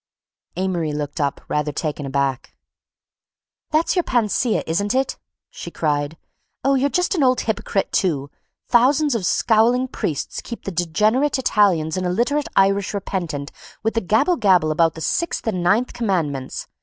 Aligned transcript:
Amory 0.55 0.93
looked 0.93 1.21
up, 1.21 1.41
rather 1.47 1.71
taken 1.71 2.07
aback. 2.07 2.55
"That's 3.69 3.95
your 3.95 4.01
panacea, 4.01 4.63
isn't 4.65 4.95
it?" 4.95 5.15
she 5.51 5.69
cried. 5.69 6.17
"Oh, 6.63 6.73
you're 6.73 6.89
just 6.89 7.13
an 7.13 7.21
old 7.21 7.41
hypocrite, 7.41 7.91
too. 7.91 8.31
Thousands 8.67 9.13
of 9.13 9.27
scowling 9.27 9.87
priests 9.87 10.41
keeping 10.41 10.63
the 10.73 10.85
degenerate 10.85 11.37
Italians 11.37 11.97
and 11.97 12.07
illiterate 12.07 12.47
Irish 12.55 12.95
repentant 12.95 13.51
with 13.83 14.07
gabble 14.07 14.37
gabble 14.37 14.71
about 14.71 14.95
the 14.95 15.01
sixth 15.01 15.45
and 15.45 15.61
ninth 15.61 15.93
commandments. 15.93 16.65